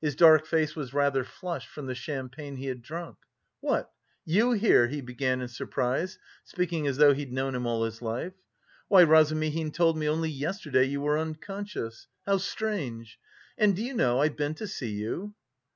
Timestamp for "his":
0.00-0.16, 7.84-8.02